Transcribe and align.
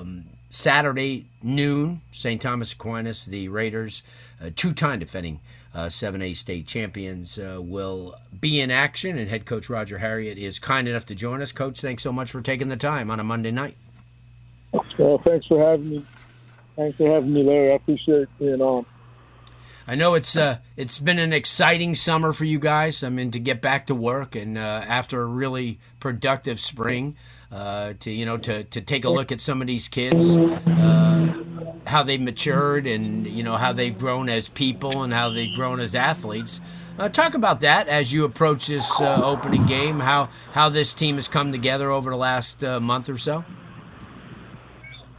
Um, 0.00 0.24
Saturday 0.48 1.26
noon, 1.42 2.00
St. 2.10 2.40
Thomas 2.40 2.72
Aquinas, 2.72 3.24
the 3.24 3.48
Raiders, 3.48 4.02
uh, 4.42 4.50
two-time 4.54 4.98
defending 4.98 5.38
uh, 5.72 5.86
7A 5.86 6.34
state 6.34 6.66
champions, 6.66 7.38
uh, 7.38 7.60
will 7.60 8.16
be 8.40 8.60
in 8.60 8.70
action, 8.70 9.16
and 9.16 9.30
head 9.30 9.46
coach 9.46 9.70
Roger 9.70 9.98
Harriott 9.98 10.38
is 10.38 10.58
kind 10.58 10.88
enough 10.88 11.06
to 11.06 11.14
join 11.14 11.40
us. 11.40 11.52
Coach, 11.52 11.80
thanks 11.80 12.02
so 12.02 12.12
much 12.12 12.32
for 12.32 12.40
taking 12.40 12.66
the 12.66 12.76
time 12.76 13.12
on 13.12 13.20
a 13.20 13.24
Monday 13.24 13.52
night. 13.52 13.76
Well, 14.98 15.20
thanks 15.24 15.46
for 15.46 15.64
having 15.64 15.88
me. 15.88 16.06
Thanks 16.74 16.96
for 16.96 17.12
having 17.14 17.32
me, 17.32 17.44
Larry. 17.44 17.72
I 17.72 17.74
appreciate 17.76 18.28
being 18.38 18.60
on. 18.60 18.84
I 19.86 19.94
know 19.94 20.14
it's 20.14 20.36
uh, 20.36 20.58
it's 20.76 20.98
been 20.98 21.18
an 21.18 21.32
exciting 21.32 21.94
summer 21.94 22.32
for 22.32 22.44
you 22.44 22.58
guys. 22.58 23.02
I 23.02 23.08
mean, 23.08 23.30
to 23.32 23.40
get 23.40 23.60
back 23.60 23.86
to 23.86 23.94
work 23.94 24.36
and 24.36 24.56
uh, 24.56 24.84
after 24.86 25.20
a 25.20 25.26
really 25.26 25.78
productive 25.98 26.60
spring, 26.60 27.16
uh, 27.50 27.94
to 28.00 28.10
you 28.10 28.24
know 28.24 28.36
to 28.38 28.64
to 28.64 28.80
take 28.80 29.04
a 29.04 29.10
look 29.10 29.32
at 29.32 29.40
some 29.40 29.60
of 29.60 29.66
these 29.66 29.88
kids, 29.88 30.36
uh, 30.36 31.42
how 31.86 32.02
they've 32.02 32.20
matured 32.20 32.86
and 32.86 33.26
you 33.26 33.42
know 33.42 33.56
how 33.56 33.72
they've 33.72 33.96
grown 33.96 34.28
as 34.28 34.48
people 34.48 35.02
and 35.02 35.12
how 35.12 35.30
they've 35.30 35.54
grown 35.54 35.80
as 35.80 35.94
athletes. 35.94 36.60
Uh, 36.98 37.08
talk 37.08 37.34
about 37.34 37.60
that 37.60 37.88
as 37.88 38.12
you 38.12 38.24
approach 38.24 38.66
this 38.66 39.00
uh, 39.00 39.20
opening 39.24 39.66
game. 39.66 40.00
How 40.00 40.28
how 40.52 40.68
this 40.68 40.94
team 40.94 41.16
has 41.16 41.28
come 41.28 41.52
together 41.52 41.90
over 41.90 42.10
the 42.10 42.16
last 42.16 42.62
month 42.62 43.08
or 43.08 43.18
so. 43.18 43.44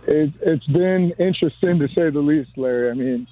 It, 0.07 0.33
it's 0.41 0.65
been 0.67 1.11
interesting 1.19 1.79
to 1.79 1.87
say 1.89 2.09
the 2.09 2.19
least, 2.19 2.57
Larry. 2.57 2.91
I 2.91 2.93
mean 2.93 3.27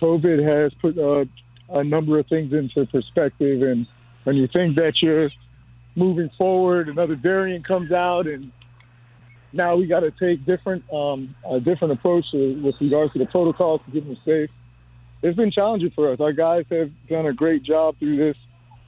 COVID 0.00 0.42
has 0.46 0.72
put 0.80 0.98
uh, 0.98 1.24
a 1.70 1.84
number 1.84 2.18
of 2.18 2.26
things 2.26 2.52
into 2.52 2.86
perspective. 2.86 3.62
And 3.62 3.86
when 4.24 4.36
you 4.36 4.48
think 4.48 4.76
that 4.76 4.94
you're 5.02 5.30
moving 5.98 6.30
forward, 6.38 6.88
another 6.88 7.16
variant 7.16 7.66
comes 7.66 7.92
out, 7.92 8.26
and 8.26 8.52
now 9.52 9.76
we 9.76 9.86
got 9.86 10.00
to 10.00 10.10
take 10.12 10.44
different 10.46 10.82
um, 10.92 11.34
a 11.48 11.60
different 11.60 11.92
approach 11.92 12.24
to, 12.32 12.60
with 12.62 12.76
regards 12.80 13.12
to 13.14 13.18
the 13.18 13.26
protocols 13.26 13.80
to 13.86 13.92
keep 13.92 14.04
them 14.04 14.16
safe. 14.24 14.50
It's 15.22 15.36
been 15.36 15.50
challenging 15.50 15.90
for 15.90 16.12
us. 16.12 16.20
Our 16.20 16.32
guys 16.32 16.64
have 16.70 16.90
done 17.08 17.26
a 17.26 17.32
great 17.32 17.64
job 17.64 17.98
through 17.98 18.16
this 18.16 18.36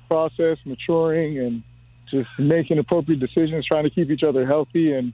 process, 0.06 0.58
maturing 0.64 1.38
and 1.38 1.62
just 2.10 2.28
making 2.38 2.78
appropriate 2.78 3.18
decisions, 3.18 3.66
trying 3.66 3.84
to 3.84 3.90
keep 3.90 4.10
each 4.10 4.22
other 4.22 4.46
healthy 4.46 4.92
and 4.92 5.12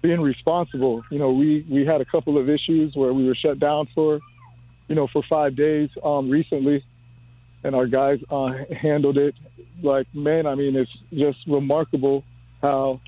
being 0.00 0.20
responsible. 0.20 1.02
You 1.10 1.18
know, 1.18 1.32
we 1.32 1.66
we 1.68 1.84
had 1.84 2.00
a 2.00 2.04
couple 2.04 2.38
of 2.38 2.48
issues 2.48 2.94
where 2.94 3.12
we 3.12 3.26
were 3.26 3.34
shut 3.34 3.58
down 3.58 3.88
for 3.94 4.20
you 4.88 4.94
know, 4.94 5.08
for 5.12 5.22
five 5.28 5.56
days 5.56 5.88
um, 6.02 6.28
recently, 6.28 6.84
and 7.64 7.74
our 7.74 7.86
guys 7.86 8.20
uh, 8.30 8.52
handled 8.80 9.18
it 9.18 9.34
like 9.82 10.06
man. 10.14 10.46
I 10.46 10.54
mean, 10.54 10.76
it's 10.76 10.90
just 11.12 11.38
remarkable 11.46 12.22
how 12.62 13.00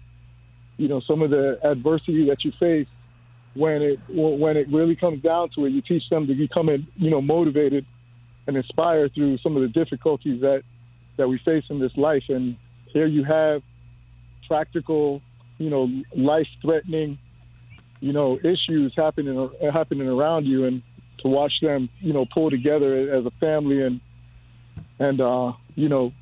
you 0.77 0.89
know 0.89 1.01
some 1.01 1.23
of 1.23 1.31
the 1.31 1.59
adversity 1.63 2.27
that 2.29 2.45
you 2.45 2.53
face 2.59 2.89
when 3.55 3.83
it 3.83 4.01
when 4.09 4.57
it 4.57 4.69
really 4.69 4.97
comes 4.97 5.23
down 5.23 5.51
to 5.57 5.67
it. 5.67 5.71
You 5.71 5.83
teach 5.83 6.09
them 6.11 6.27
to 6.27 6.35
become 6.35 6.69
you 6.69 7.11
know 7.11 7.21
motivated 7.21 7.87
and 8.47 8.57
inspired 8.57 9.15
through 9.15 9.39
some 9.39 9.57
of 9.57 9.63
the 9.63 9.69
difficulties 9.69 10.41
that 10.41 10.63
that 11.17 11.29
we 11.29 11.39
face 11.39 11.65
in 11.71 11.79
this 11.79 11.97
life. 11.97 12.25
And 12.29 12.57
here 12.87 13.07
you 13.07 13.25
have 13.25 13.63
practical, 14.49 15.21
you 15.59 15.71
know, 15.71 15.91
life 16.15 16.49
threatening, 16.63 17.19
you 18.01 18.13
know, 18.13 18.39
issues 18.39 18.93
happening 18.97 19.51
happening 19.73 20.09
around 20.09 20.47
you 20.47 20.65
and 20.65 20.83
to 21.19 21.29
watch 21.29 21.53
them, 21.61 21.89
you 22.01 22.13
know, 22.13 22.27
pull 22.33 22.51
together 22.51 23.11
as 23.15 23.25
a 23.27 23.31
family 23.41 23.83
and 23.83 24.01
and 24.99 25.21
uh, 25.21 25.53
you 25.75 25.89
know 25.89 26.13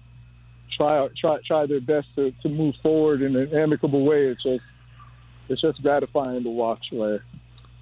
try 0.76 1.08
try 1.20 1.38
try 1.46 1.66
their 1.66 1.80
best 1.80 2.08
to, 2.16 2.32
to 2.42 2.48
move 2.48 2.74
forward 2.82 3.22
in 3.22 3.36
an 3.36 3.54
amicable 3.54 4.04
way. 4.04 4.26
It's 4.26 4.42
just 4.42 4.64
it's 5.48 5.60
just 5.60 5.82
gratifying 5.82 6.42
to 6.44 6.50
watch, 6.50 6.86
Larry. 6.92 7.20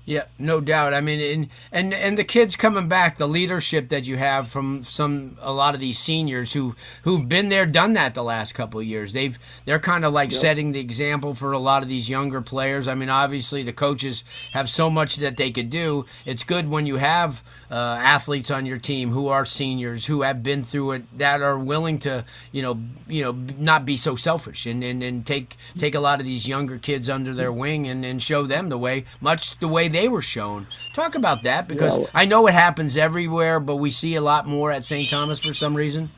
Yeah, 0.05 0.25
no 0.37 0.61
doubt. 0.61 0.95
I 0.95 1.01
mean, 1.01 1.21
and 1.21 1.49
and 1.71 1.95
and 1.95 2.19
the 2.19 2.25
kids 2.25 2.57
coming 2.57 2.89
back, 2.89 3.19
the 3.19 3.29
leadership 3.29 3.89
that 3.91 4.05
you 4.07 4.17
have 4.17 4.49
from 4.49 4.83
some 4.83 5.37
a 5.41 5.53
lot 5.53 5.75
of 5.75 5.81
these 5.81 5.99
seniors 5.99 6.55
who 6.55 6.75
who've 7.03 7.29
been 7.29 7.51
there, 7.51 7.67
done 7.67 7.93
that 7.93 8.15
the 8.15 8.25
last 8.25 8.53
couple 8.53 8.81
of 8.81 8.87
years. 8.87 9.13
They've 9.13 9.39
they're 9.65 9.79
kind 9.79 10.05
of 10.05 10.13
like 10.13 10.33
yep. 10.33 10.41
setting 10.41 10.73
the 10.73 10.81
example 10.81 11.37
for 11.37 11.53
a 11.53 11.59
lot 11.59 11.85
of 11.85 11.89
these 11.89 12.09
younger 12.09 12.41
players. 12.41 12.89
I 12.89 12.95
mean, 12.95 13.11
obviously 13.11 13.63
the 13.63 13.73
coaches 13.73 14.25
have 14.53 14.69
so 14.69 14.91
much 14.91 15.17
that 15.17 15.37
they 15.37 15.53
could 15.53 15.71
do. 15.71 16.05
It's 16.27 16.43
good 16.43 16.69
when 16.69 16.85
you 16.85 16.97
have 16.97 17.45
uh, 17.71 17.99
athletes 18.03 18.51
on 18.51 18.67
your 18.67 18.79
team 18.79 19.13
who 19.13 19.29
are 19.29 19.45
seniors 19.45 20.07
who 20.07 20.23
have 20.23 20.43
been 20.43 20.65
through 20.65 20.93
it 20.93 21.19
that 21.19 21.41
are 21.41 21.59
willing 21.59 21.99
to 22.01 22.25
you 22.51 22.61
know 22.61 22.81
you 23.07 23.23
know 23.23 23.33
not 23.57 23.87
be 23.87 23.97
so 23.97 24.17
selfish 24.17 24.67
and 24.67 24.83
and, 24.83 25.01
and 25.03 25.25
take 25.25 25.57
take 25.79 25.95
a 25.95 26.01
lot 26.01 26.19
of 26.19 26.27
these 26.27 26.49
younger 26.49 26.77
kids 26.77 27.09
under 27.09 27.33
their 27.33 27.53
wing 27.53 27.87
and, 27.87 28.05
and 28.05 28.21
show 28.21 28.43
them 28.43 28.69
the 28.69 28.79
way, 28.79 29.05
much 29.21 29.59
the 29.59 29.69
way 29.69 29.89
they 29.93 30.09
were 30.09 30.23
shown. 30.23 30.67
Talk 30.93 31.15
about 31.15 31.43
that 31.43 31.69
because 31.69 31.99
yeah. 31.99 32.07
I 32.15 32.25
know 32.25 32.47
it 32.47 32.55
happens 32.55 32.97
everywhere, 32.97 33.61
but 33.61 33.77
we 33.77 33.91
see 33.91 34.15
a 34.15 34.21
lot 34.21 34.47
more 34.47 34.71
at 34.71 34.85
St. 34.85 35.09
Thomas 35.09 35.41
for 35.41 35.53
some 35.53 35.75
reason. 35.75 36.11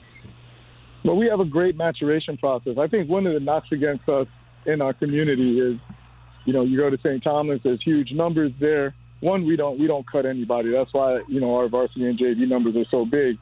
Well, 1.04 1.16
we 1.16 1.26
have 1.26 1.40
a 1.40 1.44
great 1.44 1.76
maturation 1.76 2.36
process. 2.36 2.78
I 2.78 2.86
think 2.86 3.10
one 3.10 3.26
of 3.26 3.34
the 3.34 3.40
knocks 3.40 3.68
against 3.72 4.08
us 4.08 4.26
in 4.64 4.80
our 4.80 4.94
community 4.94 5.60
is, 5.60 5.78
you 6.46 6.52
know, 6.52 6.62
you 6.62 6.78
go 6.78 6.88
to 6.88 6.98
St. 6.98 7.22
Thomas, 7.22 7.60
there's 7.62 7.82
huge 7.82 8.12
numbers 8.12 8.52
there. 8.58 8.94
One, 9.20 9.46
we 9.46 9.56
don't 9.56 9.78
we 9.78 9.86
don't 9.86 10.06
cut 10.10 10.26
anybody. 10.26 10.70
That's 10.70 10.92
why 10.92 11.20
you 11.28 11.40
know 11.40 11.54
our 11.56 11.68
varsity 11.68 12.06
and 12.06 12.18
JV 12.18 12.46
numbers 12.46 12.76
are 12.76 12.84
so 12.90 13.06
big. 13.06 13.38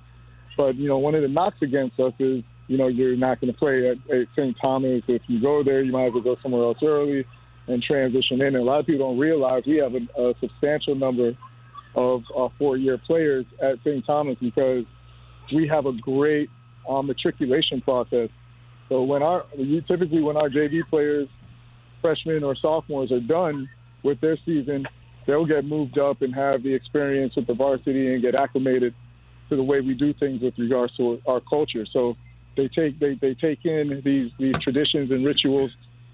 But 0.57 0.77
you 0.77 0.87
know, 0.87 0.99
one 0.99 1.15
of 1.15 1.23
the 1.23 1.29
knocks 1.29 1.57
against 1.63 1.99
us 1.99 2.13
is, 2.21 2.45
you 2.69 2.79
know, 2.79 2.87
you're 2.87 3.17
not 3.17 3.41
going 3.41 3.53
to 3.53 3.59
play 3.59 3.89
at, 3.89 3.97
at 4.15 4.29
St. 4.37 4.57
Thomas. 4.61 5.03
If 5.09 5.23
you 5.27 5.41
go 5.41 5.65
there, 5.65 5.83
you 5.83 5.91
might 5.91 6.07
as 6.07 6.13
well 6.13 6.23
go 6.23 6.37
somewhere 6.43 6.63
else 6.63 6.79
early 6.83 7.25
and 7.67 7.83
transition 7.83 8.41
in. 8.41 8.49
And 8.49 8.57
a 8.57 8.63
lot 8.63 8.81
of 8.81 8.87
people 8.87 9.09
don't 9.09 9.19
realize 9.19 9.65
we 9.67 9.77
have 9.77 9.95
a, 9.95 10.21
a 10.21 10.35
substantial 10.41 10.95
number 10.95 11.37
of 11.95 12.25
uh, 12.37 12.49
four-year 12.59 12.99
players 12.99 13.45
at 13.61 13.79
St. 13.85 14.05
Thomas 14.07 14.37
because 14.41 14.85
we 15.53 15.69
have 15.69 15.87
a 15.87 15.93
great 15.93 16.51
um, 16.89 17.07
matriculation 17.07 17.81
process. 17.81 18.31
So 18.89 19.03
when 19.03 19.23
our 19.23 19.47
typically 19.87 20.21
when 20.21 20.37
our 20.37 20.49
JV 20.49 20.83
players, 20.89 21.29
freshmen 22.01 22.45
or 22.45 22.55
sophomores, 22.55 23.13
are 23.13 23.21
done 23.21 23.69
with 24.03 24.21
their 24.21 24.37
season, 24.45 24.87
they'll 25.27 25.47
get 25.47 25.65
moved 25.65 25.99
up 25.99 26.23
and 26.23 26.35
have 26.35 26.63
the 26.63 26.75
experience 26.75 27.37
with 27.37 27.47
the 27.47 27.55
varsity 27.55 28.13
and 28.13 28.23
get 28.23 28.35
acclimated 28.35 28.95
to 29.49 29.57
the 29.57 29.63
way 29.63 29.81
we 29.81 29.95
do 29.95 30.13
things 30.13 30.43
with 30.43 30.59
regards 30.59 30.97
to 30.97 31.21
our 31.27 31.41
culture. 31.41 31.87
So 31.87 32.17
they 32.57 32.69
take 32.69 32.99
they, 32.99 33.15
they 33.15 33.35
take 33.35 33.65
in 33.65 34.03
these 34.05 34.31
these 34.39 34.59
traditions 34.59 35.11
and 35.11 35.25
rituals 35.25 35.71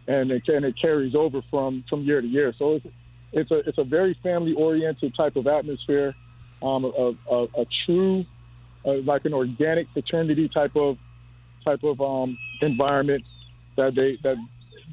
and 0.09 0.31
it, 0.31 0.49
and 0.49 0.65
it 0.65 0.75
carries 0.81 1.15
over 1.15 1.43
from 1.51 1.85
from 1.89 2.03
year 2.03 2.21
to 2.21 2.27
year. 2.27 2.53
So 2.59 2.77
it's 2.77 2.87
it's 3.33 3.51
a 3.51 3.69
it's 3.69 3.79
a 3.79 3.85
very 3.85 4.15
family 4.23 4.55
oriented 4.55 5.15
type 5.15 5.37
of 5.37 5.47
atmosphere, 5.47 6.15
um, 6.63 6.85
a, 6.85 7.15
a, 7.31 7.45
a 7.45 7.67
true 7.85 8.25
uh, 8.85 8.95
like 9.05 9.25
an 9.27 9.35
organic 9.35 9.87
fraternity 9.93 10.49
type 10.49 10.75
of 10.75 10.99
type 11.65 11.85
of 11.85 12.01
um, 12.01 12.39
environment 12.63 13.25
that 13.77 13.95
they 13.95 14.19
that, 14.23 14.37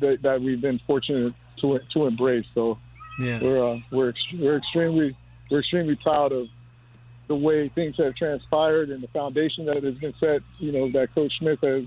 that 0.02 0.22
that 0.22 0.42
we've 0.42 0.62
been 0.62 0.80
fortunate 0.86 1.34
to 1.62 1.80
to 1.94 2.06
embrace. 2.06 2.46
So 2.54 2.78
Yeah. 3.18 3.42
We're 3.42 3.74
uh, 3.74 3.80
we're 3.92 4.10
ex- 4.10 4.34
we're 4.34 4.58
extremely 4.58 5.16
we're 5.50 5.60
extremely 5.60 5.96
proud 5.96 6.34
of 6.34 6.48
the 7.28 7.36
way 7.36 7.70
things 7.70 7.96
have 7.98 8.16
transpired 8.16 8.90
and 8.90 9.02
the 9.02 9.08
foundation 9.08 9.66
that 9.66 9.82
has 9.84 9.96
been 9.96 10.14
set. 10.20 10.42
You 10.60 10.74
know 10.74 10.92
that 10.92 11.16
Coach 11.16 11.38
Smith 11.40 11.60
has 11.62 11.86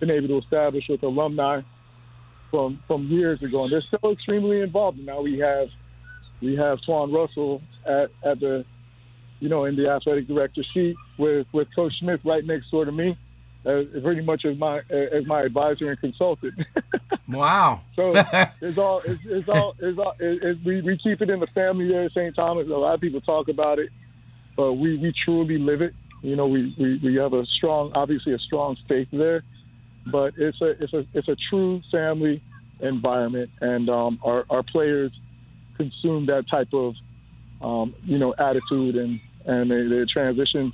been 0.00 0.10
able 0.10 0.28
to 0.28 0.38
establish 0.38 0.86
with 0.88 1.02
alumni 1.02 1.62
from 2.50 2.80
from 2.86 3.06
years 3.08 3.42
ago, 3.42 3.64
and 3.64 3.72
they're 3.72 3.82
still 3.82 4.12
extremely 4.12 4.60
involved. 4.60 4.98
And 4.98 5.06
now 5.06 5.20
we 5.20 5.38
have 5.38 5.68
we 6.40 6.56
have 6.56 6.78
Twan 6.80 7.12
Russell 7.12 7.62
at, 7.84 8.10
at 8.24 8.40
the 8.40 8.64
you 9.40 9.48
know 9.48 9.64
in 9.64 9.76
the 9.76 9.88
athletic 9.88 10.28
director 10.28 10.62
seat 10.74 10.96
with 11.18 11.46
with 11.52 11.68
Coach 11.74 11.92
Smith 11.98 12.20
right 12.24 12.44
next 12.44 12.70
door 12.70 12.84
to 12.84 12.92
me, 12.92 13.16
uh, 13.66 13.82
pretty 14.02 14.22
much 14.22 14.44
as 14.44 14.56
my 14.58 14.80
as 14.90 15.26
my 15.26 15.42
advisor 15.42 15.90
and 15.90 16.00
consultant. 16.00 16.54
wow. 17.28 17.80
so 17.96 18.12
it's 18.60 18.78
all 18.78 19.00
it's, 19.00 19.22
it's 19.24 19.48
all 19.48 19.74
it's 19.78 19.98
all 19.98 20.14
it, 20.18 20.42
it, 20.42 20.58
we 20.64 20.80
we 20.80 20.98
keep 20.98 21.20
it 21.20 21.30
in 21.30 21.40
the 21.40 21.46
family 21.48 21.88
there 21.88 22.04
at 22.04 22.12
St. 22.12 22.34
Thomas. 22.34 22.66
A 22.66 22.70
lot 22.70 22.94
of 22.94 23.00
people 23.00 23.20
talk 23.20 23.48
about 23.48 23.78
it, 23.78 23.90
but 24.56 24.74
we 24.74 24.96
we 24.96 25.12
truly 25.24 25.58
live 25.58 25.82
it. 25.82 25.94
You 26.22 26.34
know, 26.34 26.48
we, 26.48 26.74
we, 26.76 26.98
we 26.98 27.14
have 27.16 27.32
a 27.32 27.46
strong, 27.46 27.92
obviously 27.94 28.32
a 28.32 28.38
strong 28.38 28.76
faith 28.88 29.06
there, 29.12 29.44
but 30.10 30.34
it's 30.36 30.60
a 30.60 30.82
it's 30.82 30.92
a 30.92 31.04
it's 31.14 31.28
a 31.28 31.36
true 31.50 31.80
family 31.90 32.42
environment, 32.80 33.50
and 33.60 33.88
um, 33.88 34.18
our 34.24 34.44
our 34.50 34.62
players 34.62 35.12
consume 35.76 36.26
that 36.26 36.48
type 36.48 36.72
of 36.72 36.94
um, 37.60 37.94
you 38.04 38.18
know 38.18 38.34
attitude 38.38 38.96
and 38.96 39.20
and 39.46 39.70
they, 39.70 39.86
they 39.86 40.04
transition 40.04 40.72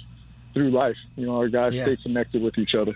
through 0.52 0.70
life. 0.70 0.96
You 1.16 1.26
know, 1.26 1.36
our 1.36 1.48
guys 1.48 1.75
Yeah. 1.75 1.84
stay 1.84 1.96
connected 2.02 2.42
with 2.42 2.58
each 2.58 2.75
other. 2.75 2.94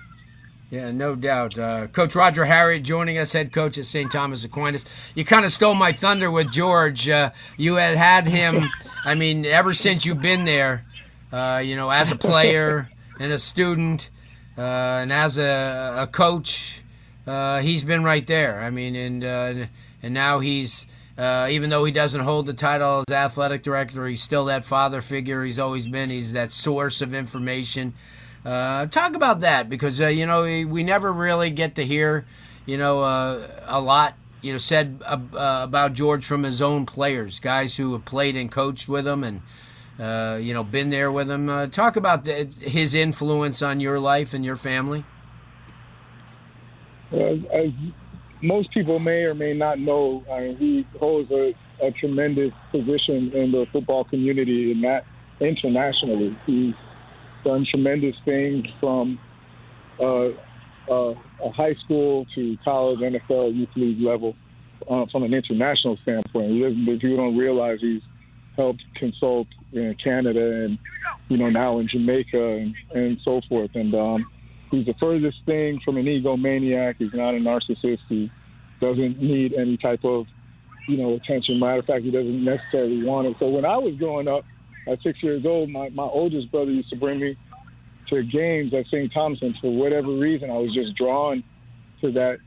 Yeah, 0.70 0.90
no 0.90 1.17
doubt. 1.17 1.58
Uh, 1.58 1.87
Coach 1.87 2.14
Roger 2.14 2.44
Harriott 2.44 2.82
joining 2.82 3.17
us, 3.17 3.32
head 3.32 3.52
coach 3.52 3.79
at 3.79 3.87
St. 3.87 4.11
Thomas 4.12 4.44
Aquinas. 4.44 4.85
You 5.14 5.25
kind 5.25 5.46
of 5.46 5.50
stole 5.50 5.75
my 5.75 5.93
thunder 5.93 6.31
with 6.31 6.50
George. 6.52 7.08
Uh, 7.08 7.31
you 7.56 7.76
had 7.76 7.96
had 7.96 8.29
him, 8.29 8.69
I 9.02 9.14
mean, 9.14 9.46
ever 9.46 9.73
since 9.73 10.05
you've 10.05 10.20
been 10.20 10.44
there, 10.44 10.85
uh, 11.32 11.62
you 11.64 11.75
know, 11.75 11.88
as 11.88 12.11
a 12.12 12.17
player 12.17 12.87
and 13.19 13.32
a 13.32 13.38
student 13.38 14.11
and 14.61 15.13
as 15.13 15.39
a, 15.39 15.95
a 15.99 16.07
coach, 16.07 16.83
uh, 17.27 17.61
he's 17.61 17.85
been 17.85 18.05
right 18.05 18.27
there. 18.27 18.61
I 18.61 18.71
mean, 18.71 18.97
and 18.97 19.25
uh, 19.25 19.67
and 20.03 20.15
now 20.15 20.41
he's, 20.41 20.87
uh, 21.17 21.49
even 21.51 21.71
though 21.71 21.85
he 21.85 21.93
doesn't 21.93 22.21
hold 22.21 22.47
the 22.47 22.55
title 22.55 23.05
as 23.09 23.15
athletic 23.15 23.63
director, 23.63 24.07
he's 24.07 24.23
still 24.23 24.47
that 24.47 24.65
father 24.65 25.01
figure 25.01 25.45
he's 25.45 25.59
always 25.59 25.87
been. 25.87 26.11
He's 26.11 26.33
that 26.33 26.51
source 26.51 27.01
of 27.01 27.15
information. 27.15 27.95
Uh, 28.45 28.87
talk 28.87 29.15
about 29.15 29.41
that 29.41 29.69
because 29.69 30.01
uh, 30.01 30.07
you 30.07 30.25
know 30.25 30.43
we, 30.43 30.65
we 30.65 30.83
never 30.83 31.13
really 31.13 31.51
get 31.51 31.75
to 31.75 31.85
hear 31.85 32.25
you 32.67 32.79
know 32.79 33.03
uh, 33.03 33.47
a 33.67 33.81
lot 33.81 34.15
you 34.41 34.53
know 34.53 34.59
said 34.59 35.03
uh, 35.05 35.19
uh, 35.35 35.61
about 35.65 35.93
George 35.93 36.25
from 36.25 36.45
his 36.45 36.63
own 36.63 36.87
players, 36.87 37.41
guys 37.41 37.77
who 37.77 37.93
have 37.93 38.05
played 38.05 38.37
and 38.37 38.51
coached 38.51 38.89
with 38.89 39.07
him 39.07 39.25
and 39.25 39.43
uh, 39.99 40.39
you 40.41 40.55
know 40.55 40.65
been 40.65 40.91
there 40.91 41.11
with 41.11 41.31
him. 41.31 41.49
Uh, 41.49 41.67
talk 41.67 41.97
about 41.97 42.25
the, 42.25 42.45
his 42.61 42.95
influence 42.95 43.62
on 43.62 43.81
your 43.81 43.99
life 43.99 44.35
and 44.35 44.45
your 44.45 44.56
family. 44.56 45.05
As, 47.12 47.39
most 48.43 48.71
people 48.73 48.99
may 48.99 49.25
or 49.25 49.35
may 49.35 49.53
not 49.55 49.79
know, 49.79 50.25
I 50.31 50.41
mean, 50.41 50.56
he 50.56 50.87
holds 50.99 51.31
a, 51.31 51.55
a 51.83 51.91
tremendous 51.93 52.53
position 52.71 53.33
in 53.33 53.50
the 53.50 53.67
football 53.73 54.05
community, 54.05 54.73
and 54.73 54.85
that 54.85 55.05
internationally, 55.41 56.37
he's 56.47 56.75
done 57.45 57.67
tremendous 57.69 58.17
things 58.25 58.67
from 58.81 59.19
uh, 60.00 60.29
uh, 60.91 61.15
a 61.43 61.50
high 61.53 61.75
school 61.85 62.27
to 62.35 62.56
college, 62.65 63.00
NFL, 63.00 63.55
youth 63.55 63.69
league 63.77 64.00
level, 64.00 64.37
uh, 64.89 65.06
from 65.11 65.23
an 65.23 65.35
international 65.35 65.97
standpoint. 66.03 66.87
People 67.00 67.17
don't 67.17 67.37
realize 67.37 67.79
he's 67.81 68.03
helped 68.59 68.83
consult 68.97 69.47
in 69.73 69.97
Canada 70.03 70.65
and 70.65 70.79
you 71.29 71.39
know 71.39 71.49
now 71.49 71.79
in 71.79 71.89
Jamaica 71.89 72.57
and, 72.57 72.75
and 72.93 73.19
so 73.25 73.41
forth. 73.49 73.71
And 73.75 73.95
um, 73.95 74.27
he's 74.71 74.85
the 74.85 74.95
furthest 75.01 75.39
thing 75.47 75.81
from 75.85 75.97
an 75.97 76.05
egomaniac. 76.05 76.97
He's 76.99 77.15
not 77.15 77.35
a 77.35 77.39
narcissist. 77.39 78.01
He 78.09 78.31
doesn't 78.81 79.23
need 79.23 79.55
any 79.55 79.77
type 79.79 80.05
of 80.05 80.27
you 80.89 80.99
know 80.99 81.15
attention. 81.15 81.61
Matter 81.61 81.79
of 81.79 81.87
fact, 81.87 82.05
he 82.05 82.11
doesn't 82.11 82.45
necessarily 82.45 83.03
want 83.03 83.29
it. 83.29 83.37
So 83.39 83.49
when 83.49 83.65
I 83.65 83.77
was 83.79 83.95
growing 83.99 84.29
up 84.29 84.45
at 84.87 84.99
six 85.03 85.23
years 85.23 85.45
old, 85.47 85.71
my, 85.71 85.89
my 85.91 86.05
oldest 86.05 86.51
brother 86.51 86.71
used 86.71 86.91
to 86.91 86.97
bring 86.97 87.21
me 87.21 87.37
to 88.09 88.23
games 88.23 88.73
at 88.75 88.87
St. 88.87 89.13
Thomas, 89.13 89.39
and 89.43 89.55
for 89.61 89.75
whatever 89.75 90.09
reason, 90.17 90.51
I 90.51 90.57
was 90.57 90.75
just 90.75 90.97
drawn 90.97 91.45
to 92.01 92.11
that 92.13 92.39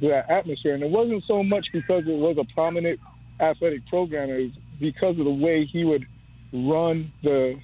to 0.00 0.08
that 0.08 0.30
atmosphere. 0.30 0.74
And 0.74 0.82
it 0.82 0.90
wasn't 0.90 1.24
so 1.26 1.42
much 1.42 1.66
because 1.72 2.04
it 2.06 2.16
was 2.16 2.36
a 2.38 2.54
prominent 2.54 3.00
athletic 3.40 3.86
program; 3.88 4.30
it 4.30 4.42
was 4.42 4.52
because 4.80 5.18
of 5.18 5.24
the 5.24 5.30
way 5.30 5.64
he 5.64 5.84
would 5.84 6.06
run 6.52 7.12
the 7.22 7.58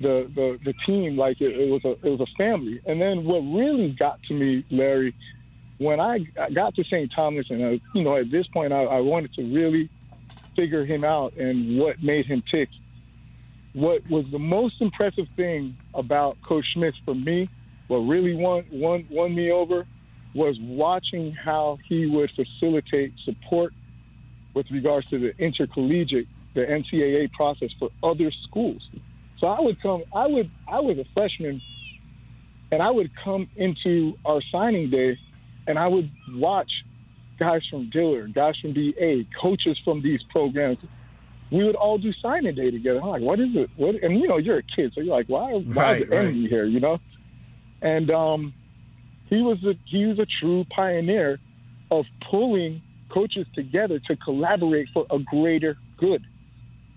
the 0.00 0.30
the, 0.34 0.58
the 0.64 0.74
team 0.86 1.16
like 1.16 1.40
it, 1.40 1.58
it 1.58 1.70
was 1.70 1.84
a 1.84 1.92
it 2.06 2.10
was 2.10 2.20
a 2.20 2.36
family. 2.36 2.80
And 2.86 3.00
then 3.00 3.24
what 3.24 3.40
really 3.40 3.94
got 3.98 4.22
to 4.24 4.34
me, 4.34 4.64
Larry, 4.70 5.14
when 5.78 6.00
I 6.00 6.20
got 6.54 6.74
to 6.74 6.84
St. 6.84 7.10
Thomas, 7.14 7.46
and 7.50 7.64
I, 7.64 7.80
you 7.94 8.02
know 8.02 8.16
at 8.16 8.30
this 8.30 8.46
point 8.48 8.72
I, 8.72 8.82
I 8.84 9.00
wanted 9.00 9.32
to 9.34 9.42
really 9.42 9.88
figure 10.56 10.84
him 10.84 11.04
out 11.04 11.34
and 11.36 11.78
what 11.78 12.02
made 12.02 12.26
him 12.26 12.42
tick. 12.50 12.68
What 13.72 14.08
was 14.10 14.26
the 14.30 14.38
most 14.38 14.74
impressive 14.80 15.26
thing 15.34 15.76
about 15.94 16.36
Coach 16.46 16.66
Smith 16.74 16.94
for 17.06 17.14
me, 17.14 17.48
what 17.88 17.98
really 17.98 18.34
won 18.34 18.64
won 18.70 19.06
won 19.10 19.34
me 19.34 19.50
over, 19.50 19.86
was 20.34 20.56
watching 20.60 21.32
how 21.32 21.78
he 21.88 22.06
would 22.06 22.30
facilitate 22.36 23.14
support 23.24 23.72
with 24.54 24.66
regards 24.70 25.08
to 25.10 25.18
the 25.18 25.32
intercollegiate, 25.38 26.26
the 26.54 26.60
NCAA 26.60 27.32
process 27.32 27.70
for 27.78 27.90
other 28.02 28.30
schools. 28.48 28.82
So 29.38 29.46
I 29.46 29.60
would 29.60 29.80
come, 29.82 30.04
I 30.14 30.26
would, 30.26 30.50
I 30.68 30.80
was 30.80 30.98
a 30.98 31.04
freshman, 31.14 31.60
and 32.70 32.82
I 32.82 32.90
would 32.90 33.10
come 33.24 33.48
into 33.56 34.14
our 34.24 34.40
signing 34.52 34.90
day, 34.90 35.18
and 35.66 35.78
I 35.78 35.86
would 35.88 36.10
watch 36.30 36.70
guys 37.38 37.62
from 37.70 37.90
Dillard, 37.90 38.34
guys 38.34 38.54
from 38.60 38.72
DA, 38.72 39.26
coaches 39.40 39.78
from 39.84 40.02
these 40.02 40.20
programs. 40.30 40.78
We 41.50 41.64
would 41.64 41.74
all 41.74 41.98
do 41.98 42.12
signing 42.22 42.54
day 42.54 42.70
together. 42.70 43.00
I'm 43.02 43.08
like, 43.08 43.22
what 43.22 43.40
is 43.40 43.48
it? 43.54 43.68
What? 43.76 43.96
And 44.02 44.18
you 44.20 44.28
know, 44.28 44.38
you're 44.38 44.58
a 44.58 44.62
kid, 44.62 44.92
so 44.94 45.00
you're 45.00 45.14
like, 45.14 45.26
why? 45.28 45.52
Why 45.52 45.82
Right, 45.84 46.02
is 46.02 46.08
the 46.08 46.16
right. 46.16 46.24
enemy 46.28 46.48
here? 46.48 46.64
You 46.64 46.80
know? 46.80 46.98
And 47.82 48.10
um, 48.10 48.54
he 49.28 49.36
was 49.42 49.58
a 49.64 49.74
he 49.86 50.06
was 50.06 50.18
a 50.18 50.26
true 50.40 50.64
pioneer 50.74 51.38
of 51.90 52.04
pulling 52.30 52.80
coaches 53.12 53.46
together 53.54 53.98
to 53.98 54.16
collaborate 54.16 54.88
for 54.92 55.06
a 55.10 55.18
greater 55.18 55.76
good. 55.98 56.22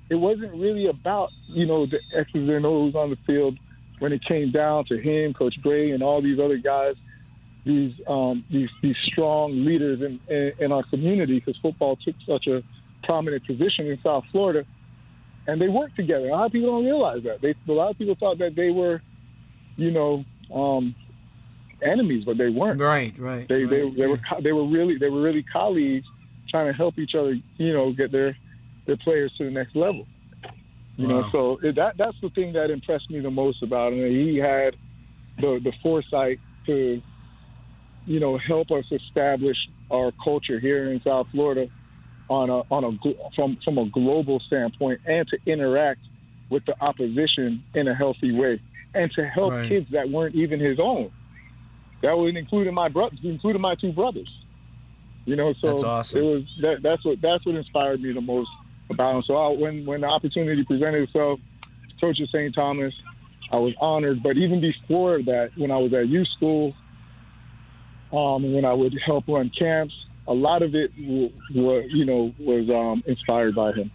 It 0.09 0.15
wasn't 0.15 0.53
really 0.53 0.88
about 0.88 1.31
you 1.48 1.65
know 1.65 1.86
the 1.86 2.00
X's 2.15 2.50
and 2.50 2.65
O's 2.65 2.95
on 2.95 3.10
the 3.10 3.17
field 3.25 3.57
when 4.00 4.12
it 4.12 4.24
came 4.25 4.51
down 4.51 4.86
to 4.86 4.98
him, 4.98 5.34
Coach 5.34 5.55
Gray, 5.62 5.91
and 5.91 6.03
all 6.03 6.22
these 6.22 6.39
other 6.39 6.57
guys, 6.57 6.95
these 7.65 7.93
um, 8.07 8.43
these 8.51 8.69
these 8.81 8.95
strong 9.05 9.65
leaders 9.65 10.01
in, 10.01 10.19
in, 10.27 10.53
in 10.60 10.72
our 10.72 10.84
community 10.84 11.39
because 11.39 11.57
football 11.57 11.95
took 11.95 12.15
such 12.25 12.48
a 12.48 12.63
prominent 13.03 13.45
position 13.45 13.88
in 13.88 14.00
South 14.03 14.24
Florida, 14.31 14.65
and 15.48 15.62
they 15.62 15.67
worked 15.67 15.95
together. 15.95 16.27
A 16.27 16.31
lot 16.31 16.45
of 16.48 16.51
people 16.51 16.72
don't 16.72 16.86
realize 16.86 17.24
that. 17.24 17.41
They 17.41 17.55
a 17.67 17.72
lot 17.72 17.91
of 17.91 17.98
people 17.98 18.15
thought 18.15 18.38
that 18.39 18.55
they 18.55 18.69
were, 18.69 19.01
you 19.77 19.91
know, 19.91 20.25
um, 20.53 20.95
enemies, 21.82 22.24
but 22.25 22.38
they 22.38 22.50
weren't. 22.50 22.79
Right, 22.79 23.17
right. 23.17 23.48
They 23.48 23.65
they, 23.65 23.82
right. 23.82 23.98
they 23.98 24.08
were 24.08 24.20
they 24.41 24.51
were 24.51 24.67
really 24.67 24.98
they 24.98 25.10
were 25.10 25.22
really 25.22 25.44
colleagues 25.44 26.05
trying 26.50 26.67
to 26.67 26.74
help 26.74 26.98
each 26.98 27.15
other, 27.15 27.36
you 27.58 27.74
know, 27.74 27.91
get 27.91 28.12
their 28.12 28.38
their 28.86 28.98
players 28.98 29.34
to 29.38 29.46
the 29.46 29.51
next 29.51 29.75
level. 29.75 30.05
You 30.98 31.08
know, 31.08 31.27
so 31.32 31.60
it, 31.62 31.75
that 31.75 31.98
that's 31.98 32.15
the 32.22 32.29
thing 32.29 32.53
that 32.53 32.70
impressed 32.70 33.10
me 33.10 33.20
the 33.20 33.29
most 33.29 33.62
about 33.62 33.91
him. 33.91 34.10
He 34.10 34.38
had 34.38 34.75
the 35.38 35.60
the 35.62 35.74
foresight 35.84 36.39
to, 36.67 37.01
you 38.05 38.20
know, 38.22 38.38
help 38.38 38.72
us 38.72 38.86
establish 38.91 39.58
our 39.91 40.13
culture 40.24 40.60
here 40.60 40.91
in 40.91 41.01
South 41.01 41.27
Florida 41.32 41.67
on 42.29 42.50
a 42.50 42.60
on 42.72 42.86
a 42.86 42.91
from 43.36 43.58
from 43.65 43.77
a 43.77 43.89
global 43.89 44.39
standpoint, 44.39 45.01
and 45.05 45.27
to 45.27 45.38
interact 45.46 46.00
with 46.50 46.63
the 46.65 46.75
opposition 46.82 47.63
in 47.74 47.89
a 47.89 47.96
healthy 47.96 48.32
way, 48.32 48.62
and 48.94 49.12
to 49.13 49.25
help 49.25 49.51
Right. 49.51 49.67
kids 49.67 49.88
that 49.91 50.10
weren't 50.10 50.36
even 50.36 50.60
his 50.62 50.79
own. 50.79 51.12
That 52.05 52.15
would 52.15 52.38
including 52.38 52.75
my 52.75 52.88
brothers, 52.88 53.19
including 53.24 53.62
my 53.62 53.74
two 53.74 53.91
brothers. 53.91 54.29
You 55.25 55.35
know, 55.35 55.53
so 55.59 55.71
That's 55.71 55.83
awesome. 55.83 56.19
it 56.19 56.24
was 56.24 56.43
that, 56.62 56.83
that's 56.83 57.03
what 57.03 57.19
that's 57.19 57.43
what 57.45 57.55
inspired 57.55 58.00
me 58.00 58.13
the 58.13 58.21
most 58.21 58.50
about 58.91 59.15
him. 59.15 59.24
So 59.24 59.35
I, 59.35 59.57
when 59.57 59.88
when 59.88 60.01
the 60.01 60.07
opportunity 60.07 60.63
presented 60.63 61.01
itself, 61.01 61.39
coach 62.00 62.21
at 62.21 62.29
St. 62.29 62.53
Thomas, 62.53 62.93
I 63.51 63.57
was 63.57 63.74
honored. 63.81 64.21
But 64.21 64.38
even 64.38 64.62
before 64.62 65.24
that, 65.24 65.50
when 65.57 65.71
I 65.71 65.77
was 65.77 65.93
at 65.93 66.07
youth 66.07 66.27
school, 66.38 66.75
um, 68.13 68.53
when 68.53 68.65
I 68.65 68.74
would 68.74 68.95
help 69.03 69.27
run 69.27 69.50
camps, 69.57 69.95
a 70.27 70.33
lot 70.33 70.62
of 70.62 70.75
it 70.75 70.91
was 71.00 71.85
you 71.89 72.05
know 72.05 72.35
was 72.38 72.69
um, 72.69 73.03
inspired 73.07 73.55
by 73.55 73.71
him. 73.71 73.91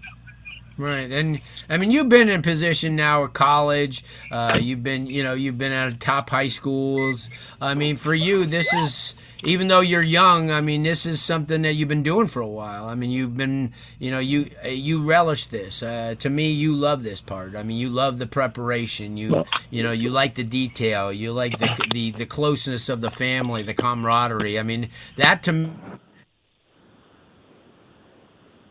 Right, 0.80 1.12
and 1.12 1.42
I 1.68 1.76
mean 1.76 1.90
you've 1.90 2.08
been 2.08 2.30
in 2.30 2.40
position 2.40 2.96
now 2.96 3.24
at 3.24 3.34
college. 3.34 4.02
Uh, 4.30 4.58
you've 4.58 4.82
been, 4.82 5.06
you 5.06 5.22
know, 5.22 5.34
you've 5.34 5.58
been 5.58 5.72
at 5.72 6.00
top 6.00 6.30
high 6.30 6.48
schools. 6.48 7.28
I 7.60 7.74
mean, 7.74 7.98
for 7.98 8.14
you, 8.14 8.46
this 8.46 8.72
is 8.72 9.14
even 9.44 9.68
though 9.68 9.80
you're 9.80 10.00
young. 10.00 10.50
I 10.50 10.62
mean, 10.62 10.82
this 10.82 11.04
is 11.04 11.20
something 11.20 11.60
that 11.62 11.74
you've 11.74 11.90
been 11.90 12.02
doing 12.02 12.28
for 12.28 12.40
a 12.40 12.48
while. 12.48 12.86
I 12.86 12.94
mean, 12.94 13.10
you've 13.10 13.36
been, 13.36 13.74
you 13.98 14.10
know, 14.10 14.20
you 14.20 14.46
you 14.64 15.02
relish 15.02 15.48
this. 15.48 15.82
Uh, 15.82 16.14
to 16.18 16.30
me, 16.30 16.50
you 16.50 16.74
love 16.74 17.02
this 17.02 17.20
part. 17.20 17.56
I 17.56 17.62
mean, 17.62 17.76
you 17.76 17.90
love 17.90 18.16
the 18.16 18.26
preparation. 18.26 19.18
You 19.18 19.44
you 19.68 19.82
know, 19.82 19.92
you 19.92 20.08
like 20.08 20.34
the 20.34 20.44
detail. 20.44 21.12
You 21.12 21.32
like 21.32 21.58
the 21.58 21.76
the 21.92 22.10
the 22.12 22.26
closeness 22.26 22.88
of 22.88 23.02
the 23.02 23.10
family, 23.10 23.62
the 23.62 23.74
camaraderie. 23.74 24.58
I 24.58 24.62
mean, 24.62 24.88
that 25.18 25.42
to 25.42 25.72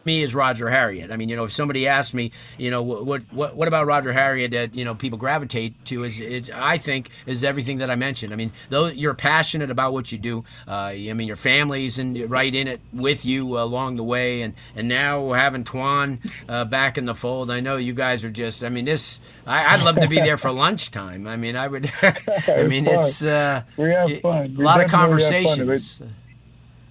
me 0.06 0.22
is 0.22 0.34
Roger 0.34 0.70
Harriott. 0.70 1.12
I 1.12 1.18
mean, 1.18 1.30
you 1.30 1.36
know, 1.36 1.44
if 1.44 1.52
somebody 1.52 1.88
asked 1.88 2.14
me, 2.14 2.32
you 2.58 2.72
know, 2.72 2.82
what 2.82 3.22
what 3.32 3.56
what 3.56 3.68
about 3.68 3.86
Roger 3.88 4.14
Harriott 4.14 4.52
that 4.52 4.76
you 4.76 4.86
know 4.86 4.96
people 4.96 5.18
gravitate 5.20 5.84
to 5.86 6.04
is 6.04 6.20
it's 6.20 6.50
I 6.54 6.78
think 6.78 7.10
is 7.26 7.44
everything 7.44 7.80
that 7.80 7.92
I 7.92 7.96
mentioned. 7.96 8.34
I 8.34 8.36
mean, 8.36 8.52
though 8.70 8.88
you're 8.88 9.14
passionate 9.14 9.70
about 9.70 9.94
what 9.94 10.12
you 10.12 10.18
do, 10.18 10.44
uh, 10.68 10.94
I 10.94 11.14
mean, 11.14 11.28
your 11.28 11.36
family's 11.36 12.00
in 12.00 12.28
right 12.30 12.54
in 12.54 12.68
it 12.68 12.82
with 12.94 13.26
you 13.26 13.60
along 13.60 13.98
the 13.98 14.04
way, 14.04 14.42
and 14.42 14.54
and 14.76 14.88
now 14.88 15.34
having 15.34 15.64
Twan 15.64 16.20
uh, 16.48 16.66
back 16.66 16.98
in 16.98 17.06
the 17.06 17.16
fold, 17.16 17.52
I 17.52 17.60
know 17.60 17.78
you 17.78 17.94
guys 17.94 18.24
are 18.24 18.32
just. 18.32 18.64
I 18.64 18.70
mean, 18.70 18.86
this 18.86 19.20
I, 19.46 19.76
would 19.76 19.86
love 19.86 19.96
to 19.98 20.08
be 20.08 20.18
there 20.18 20.38
for 20.38 20.52
lunchtime. 20.66 21.28
I 21.28 21.36
mean, 21.36 21.56
I 21.56 21.68
would. 21.68 21.92
I 22.48 22.64
mean, 22.64 22.88
it's 22.88 23.24
uh, 23.24 23.64
we 23.78 23.90
have 23.92 24.22
fun. 24.22 24.56
a 24.58 24.62
lot 24.62 24.82
of 24.82 24.90
conversations. 24.90 26.02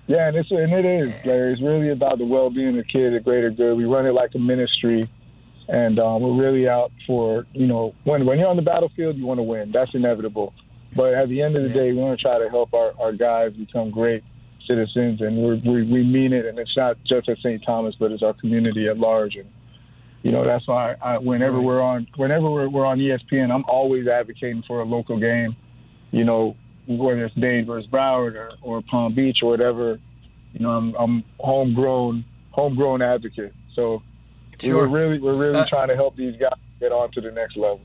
Yeah, 0.08 0.28
and 0.28 0.36
it's 0.38 0.50
and 0.50 0.72
it 0.72 0.86
is, 0.86 1.12
Larry. 1.26 1.52
It's 1.52 1.60
really 1.60 1.90
about 1.90 2.16
the 2.16 2.24
well-being 2.24 2.70
of 2.70 2.76
the 2.76 2.84
kid, 2.84 3.12
the 3.12 3.20
greater 3.20 3.50
good. 3.50 3.76
We 3.76 3.84
run 3.84 4.06
it 4.06 4.12
like 4.12 4.34
a 4.34 4.38
ministry, 4.38 5.08
and 5.68 5.98
um, 5.98 6.22
we're 6.22 6.42
really 6.42 6.66
out 6.66 6.90
for 7.06 7.46
you 7.52 7.66
know 7.66 7.94
when 8.04 8.24
when 8.24 8.38
you're 8.38 8.48
on 8.48 8.56
the 8.56 8.62
battlefield, 8.62 9.16
you 9.18 9.26
want 9.26 9.38
to 9.38 9.42
win. 9.42 9.70
That's 9.70 9.94
inevitable. 9.94 10.54
But 10.96 11.12
at 11.12 11.28
the 11.28 11.42
end 11.42 11.56
of 11.56 11.62
the 11.62 11.68
day, 11.68 11.92
we 11.92 11.98
want 11.98 12.18
to 12.18 12.22
try 12.22 12.38
to 12.38 12.48
help 12.48 12.72
our, 12.72 12.94
our 12.98 13.12
guys 13.12 13.52
become 13.52 13.90
great 13.90 14.24
citizens, 14.66 15.20
and 15.20 15.36
we're, 15.36 15.56
we 15.56 15.82
we 15.82 16.02
mean 16.02 16.32
it. 16.32 16.46
And 16.46 16.58
it's 16.58 16.74
not 16.74 16.96
just 17.04 17.28
at 17.28 17.36
St. 17.38 17.62
Thomas, 17.66 17.94
but 18.00 18.10
it's 18.10 18.22
our 18.22 18.32
community 18.32 18.88
at 18.88 18.96
large. 18.96 19.36
And 19.36 19.50
you 20.22 20.32
know 20.32 20.42
that's 20.42 20.66
why 20.66 20.94
I, 21.02 21.18
whenever 21.18 21.60
we're 21.60 21.82
on 21.82 22.06
whenever 22.16 22.48
we're, 22.48 22.70
we're 22.70 22.86
on 22.86 22.98
ESPN, 22.98 23.54
I'm 23.54 23.64
always 23.68 24.08
advocating 24.08 24.62
for 24.66 24.80
a 24.80 24.84
local 24.84 25.20
game. 25.20 25.54
You 26.12 26.24
know, 26.24 26.56
whether 26.88 27.26
it's 27.26 27.34
Dade 27.34 27.66
versus 27.66 27.88
Broward 27.90 28.34
or, 28.34 28.50
or 28.62 28.82
Palm 28.82 29.14
Beach 29.14 29.38
or 29.42 29.50
whatever, 29.50 29.98
you 30.52 30.60
know, 30.60 30.70
I'm, 30.70 30.94
I'm 30.94 31.24
homegrown, 31.38 32.24
homegrown 32.50 33.02
advocate. 33.02 33.52
So 33.74 34.02
sure. 34.58 34.88
we're 34.88 34.88
really, 34.88 35.18
we're 35.18 35.36
really 35.36 35.60
uh, 35.60 35.66
trying 35.66 35.88
to 35.88 35.94
help 35.94 36.16
these 36.16 36.36
guys 36.36 36.58
get 36.80 36.92
on 36.92 37.10
to 37.12 37.20
the 37.20 37.30
next 37.30 37.56
level. 37.56 37.80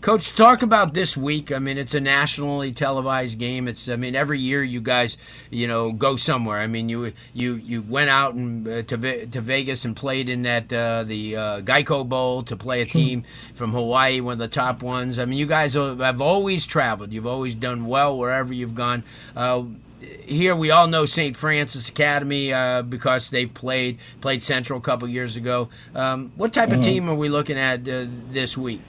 Coach, 0.00 0.32
talk 0.32 0.62
about 0.62 0.94
this 0.94 1.16
week. 1.16 1.50
I 1.50 1.58
mean, 1.58 1.76
it's 1.76 1.92
a 1.92 2.00
nationally 2.00 2.70
televised 2.70 3.36
game. 3.36 3.66
It's, 3.66 3.88
I 3.88 3.96
mean, 3.96 4.14
every 4.14 4.38
year 4.38 4.62
you 4.62 4.80
guys, 4.80 5.16
you 5.50 5.66
know, 5.66 5.90
go 5.90 6.14
somewhere. 6.14 6.60
I 6.60 6.68
mean, 6.68 6.88
you 6.88 7.12
you 7.34 7.54
you 7.54 7.82
went 7.82 8.08
out 8.08 8.34
and 8.34 8.66
uh, 8.66 8.82
to 8.82 9.26
to 9.26 9.40
Vegas 9.40 9.84
and 9.84 9.96
played 9.96 10.28
in 10.28 10.42
that 10.42 10.72
uh, 10.72 11.02
the 11.02 11.36
uh, 11.36 11.60
Geico 11.62 12.08
Bowl 12.08 12.44
to 12.44 12.56
play 12.56 12.80
a 12.80 12.84
hmm. 12.84 12.90
team 12.90 13.24
from 13.54 13.72
Hawaii, 13.72 14.20
one 14.20 14.34
of 14.34 14.38
the 14.38 14.46
top 14.46 14.84
ones. 14.84 15.18
I 15.18 15.24
mean, 15.24 15.36
you 15.36 15.46
guys 15.46 15.74
have 15.74 16.20
always 16.20 16.64
traveled. 16.64 17.12
You've 17.12 17.26
always 17.26 17.56
done 17.56 17.86
well 17.86 18.16
wherever 18.16 18.52
you've 18.52 18.76
gone. 18.76 19.02
Uh, 19.34 19.64
here 20.00 20.54
we 20.54 20.70
all 20.70 20.86
know 20.86 21.06
St. 21.06 21.36
Francis 21.36 21.88
Academy 21.88 22.52
uh, 22.52 22.82
because 22.82 23.30
they've 23.30 23.52
played 23.52 23.98
played 24.20 24.44
Central 24.44 24.78
a 24.78 24.82
couple 24.82 25.08
years 25.08 25.36
ago. 25.36 25.70
Um, 25.92 26.30
what 26.36 26.52
type 26.52 26.70
of 26.70 26.80
team 26.82 27.10
are 27.10 27.16
we 27.16 27.28
looking 27.28 27.58
at 27.58 27.80
uh, 27.88 28.06
this 28.28 28.56
week? 28.56 28.82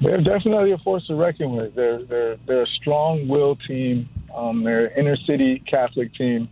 They're 0.00 0.20
definitely 0.20 0.72
a 0.72 0.78
force 0.78 1.06
to 1.06 1.14
reckon 1.14 1.56
with. 1.56 1.74
They're 1.74 2.02
they're 2.04 2.36
they're 2.46 2.62
a 2.62 2.66
strong-willed 2.80 3.60
team. 3.66 4.08
Um, 4.34 4.64
they're 4.64 4.90
inner-city 4.98 5.62
Catholic 5.70 6.12
team, 6.14 6.48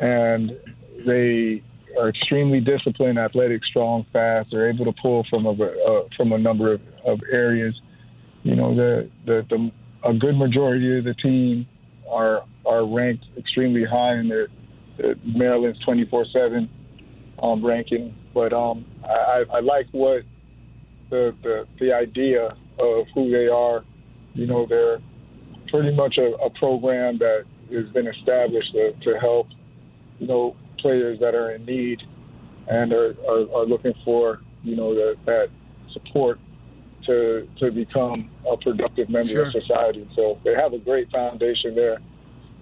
and 0.00 0.58
they 1.06 1.62
are 1.98 2.08
extremely 2.08 2.60
disciplined, 2.60 3.18
athletic, 3.18 3.64
strong, 3.64 4.04
fast. 4.12 4.50
They're 4.50 4.68
able 4.68 4.84
to 4.84 4.92
pull 5.00 5.24
from 5.30 5.46
a 5.46 5.52
uh, 5.52 6.08
from 6.16 6.32
a 6.32 6.38
number 6.38 6.72
of, 6.74 6.80
of 7.04 7.20
areas. 7.30 7.80
You 8.42 8.56
know, 8.56 8.74
the, 8.74 9.10
the 9.26 9.46
the 9.48 9.70
a 10.04 10.14
good 10.14 10.36
majority 10.36 10.98
of 10.98 11.04
the 11.04 11.14
team 11.14 11.66
are 12.08 12.44
are 12.66 12.86
ranked 12.86 13.24
extremely 13.36 13.84
high 13.84 14.16
in 14.16 14.28
their, 14.28 14.48
Maryland's 15.24 15.82
24/7 15.84 16.68
um, 17.42 17.64
ranking. 17.64 18.14
But 18.34 18.52
um, 18.52 18.84
I, 19.04 19.44
I 19.52 19.60
like 19.60 19.86
what 19.92 20.22
the, 21.10 21.34
the 21.42 21.66
the 21.80 21.92
idea 21.92 22.56
of 22.78 23.06
who 23.14 23.30
they 23.30 23.48
are. 23.48 23.84
You 24.34 24.46
know, 24.46 24.66
they're 24.66 24.98
pretty 25.68 25.94
much 25.94 26.18
a, 26.18 26.32
a 26.36 26.50
program 26.50 27.18
that 27.18 27.44
has 27.72 27.88
been 27.90 28.06
established 28.06 28.72
to, 28.72 28.92
to 28.92 29.18
help, 29.18 29.48
you 30.18 30.26
know, 30.26 30.56
players 30.78 31.18
that 31.20 31.34
are 31.34 31.52
in 31.52 31.64
need 31.64 32.02
and 32.68 32.92
are, 32.92 33.14
are, 33.28 33.40
are 33.54 33.66
looking 33.66 33.94
for, 34.04 34.40
you 34.62 34.76
know, 34.76 34.94
the, 34.94 35.16
that 35.26 35.48
support 35.92 36.38
to 37.06 37.48
to 37.58 37.70
become 37.70 38.30
a 38.50 38.56
productive 38.56 39.08
member 39.08 39.28
sure. 39.28 39.46
of 39.46 39.52
society. 39.52 40.08
So 40.14 40.38
they 40.44 40.54
have 40.54 40.72
a 40.72 40.78
great 40.78 41.10
foundation 41.10 41.74
there. 41.74 41.98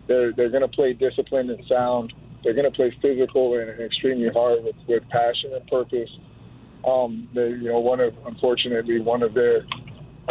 They're 0.06 0.32
they're 0.32 0.50
going 0.50 0.62
to 0.62 0.68
play 0.68 0.92
disciplined 0.92 1.50
and 1.50 1.62
sound. 1.68 2.12
They're 2.44 2.54
going 2.54 2.70
to 2.70 2.76
play 2.76 2.96
physical 3.02 3.58
and 3.58 3.80
extremely 3.80 4.28
hard 4.28 4.62
with, 4.62 4.76
with 4.86 5.02
passion 5.08 5.52
and 5.52 5.66
purpose. 5.66 6.10
Um, 6.86 7.28
they, 7.34 7.48
you 7.48 7.68
know, 7.68 7.80
one 7.80 8.00
of 8.00 8.14
unfortunately 8.26 9.00
one 9.00 9.22
of 9.22 9.34
their 9.34 9.66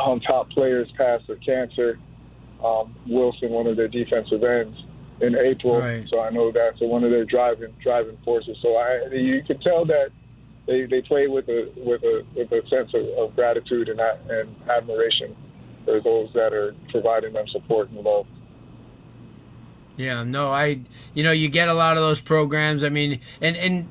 um, 0.02 0.20
top 0.22 0.50
players 0.50 0.88
passed 0.98 1.30
of 1.30 1.40
cancer. 1.42 2.00
Um, 2.64 2.96
Wilson, 3.08 3.50
one 3.50 3.68
of 3.68 3.76
their 3.76 3.90
defensive 3.90 4.44
ends, 4.44 4.78
in 5.22 5.36
April. 5.36 5.80
Right. 5.80 6.08
So 6.10 6.22
I 6.22 6.30
know 6.30 6.52
that's 6.52 6.80
one 6.80 7.04
of 7.04 7.12
their 7.12 7.26
driving 7.26 7.74
driving 7.82 8.18
forces. 8.24 8.58
So 8.62 8.76
I, 8.76 9.08
you 9.12 9.44
can 9.44 9.60
tell 9.60 9.86
that 9.86 10.10
they, 10.68 10.86
they 10.86 11.02
play 11.02 11.28
with 11.28 11.48
a 11.48 11.72
with 11.78 12.04
a 12.04 12.24
with 12.36 12.52
a 12.52 12.68
sense 12.70 12.94
of, 12.94 13.06
of 13.18 13.36
gratitude 13.36 13.90
and 13.90 14.00
and 14.30 14.56
admiration 14.70 15.36
for 15.86 16.02
those 16.02 16.32
that 16.34 16.54
are 16.54 16.74
providing 16.90 17.34
them 17.34 17.48
support 17.48 17.90
and 17.90 18.00
love. 18.04 18.26
Yeah, 19.98 20.24
no, 20.24 20.52
I, 20.52 20.82
you 21.14 21.24
know, 21.24 21.32
you 21.32 21.48
get 21.48 21.70
a 21.70 21.74
lot 21.74 21.96
of 21.96 22.04
those 22.04 22.20
programs. 22.20 22.84
I 22.84 22.90
mean, 22.90 23.22
and 23.40 23.56
and 23.56 23.88